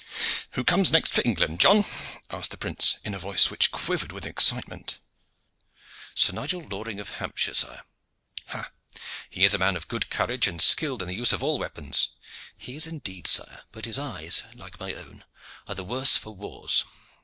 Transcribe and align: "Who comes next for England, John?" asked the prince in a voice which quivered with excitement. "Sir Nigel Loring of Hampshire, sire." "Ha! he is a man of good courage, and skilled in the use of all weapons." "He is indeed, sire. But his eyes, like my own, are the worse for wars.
"Who 0.53 0.63
comes 0.63 0.91
next 0.91 1.13
for 1.13 1.21
England, 1.25 1.59
John?" 1.59 1.85
asked 2.31 2.49
the 2.49 2.57
prince 2.57 2.97
in 3.03 3.13
a 3.13 3.19
voice 3.19 3.51
which 3.51 3.69
quivered 3.71 4.11
with 4.11 4.25
excitement. 4.25 4.97
"Sir 6.15 6.33
Nigel 6.33 6.61
Loring 6.63 6.99
of 6.99 7.11
Hampshire, 7.11 7.53
sire." 7.53 7.83
"Ha! 8.47 8.71
he 9.29 9.43
is 9.43 9.53
a 9.53 9.59
man 9.59 9.75
of 9.75 9.87
good 9.87 10.09
courage, 10.09 10.47
and 10.47 10.59
skilled 10.59 11.03
in 11.03 11.07
the 11.07 11.13
use 11.13 11.33
of 11.33 11.43
all 11.43 11.59
weapons." 11.59 12.09
"He 12.57 12.75
is 12.75 12.87
indeed, 12.87 13.27
sire. 13.27 13.61
But 13.71 13.85
his 13.85 13.99
eyes, 13.99 14.41
like 14.55 14.79
my 14.79 14.91
own, 14.95 15.23
are 15.67 15.75
the 15.75 15.83
worse 15.83 16.17
for 16.17 16.33
wars. 16.33 16.83